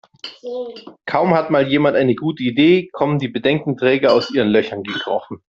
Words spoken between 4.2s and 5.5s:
ihren Löchern gekrochen.